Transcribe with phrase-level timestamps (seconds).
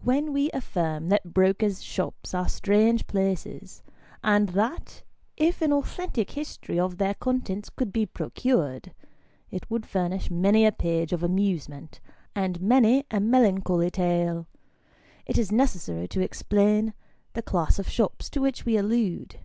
[0.00, 3.82] WHEN we affirm that brokers' shops are strange places,
[4.22, 5.02] and that
[5.36, 8.94] if an authentic history of their contents could be procured,
[9.50, 11.98] it would furnish many a page of amusement,
[12.36, 14.46] and many a melancholy tale,
[15.26, 16.94] it is necessary to explain
[17.32, 19.40] the class of shops to which we allude.